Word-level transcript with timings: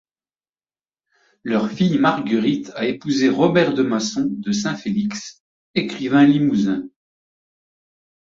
Leur 1.43 1.69
fille 1.69 1.99
Marguerite 1.99 2.71
a 2.73 2.85
épousé 2.87 3.29
Robert 3.29 3.75
de 3.75 3.83
Masson 3.83 4.29
de 4.31 4.51
Saint-Félix, 4.51 5.43
écrivain 5.75 6.25
limousin. 6.25 6.89